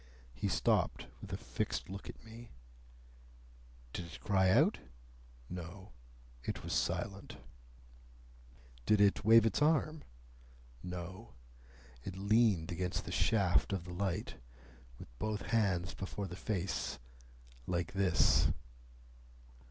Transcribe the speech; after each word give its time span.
He 0.33 0.47
stopped, 0.47 1.05
with 1.21 1.31
a 1.31 1.37
fixed 1.37 1.87
look 1.87 2.09
at 2.09 2.23
me. 2.23 2.49
"Did 3.93 4.05
it 4.05 4.19
cry 4.19 4.49
out?" 4.49 4.79
"No. 5.47 5.91
It 6.43 6.63
was 6.63 6.73
silent." 6.73 7.37
"Did 8.87 8.99
it 8.99 9.23
wave 9.23 9.45
its 9.45 9.61
arm?" 9.61 10.03
"No. 10.81 11.33
It 12.03 12.17
leaned 12.17 12.71
against 12.71 13.05
the 13.05 13.11
shaft 13.11 13.73
of 13.73 13.83
the 13.85 13.93
light, 13.93 14.37
with 14.97 15.07
both 15.19 15.43
hands 15.51 15.93
before 15.93 16.25
the 16.25 16.35
face. 16.35 16.97
Like 17.67 17.93
this." 17.93 18.47